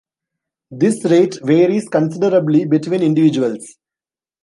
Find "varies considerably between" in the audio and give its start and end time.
1.43-3.03